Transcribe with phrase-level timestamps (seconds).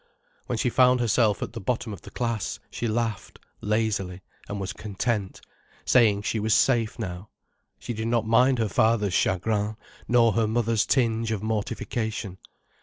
[0.47, 4.73] When she found herself at the bottom of the class, she laughed, lazily, and was
[4.73, 5.41] content,
[5.85, 7.29] saying she was safe now.
[7.77, 9.77] She did not mind her father's chagrin
[10.07, 12.39] nor her mother's tinge of mortification.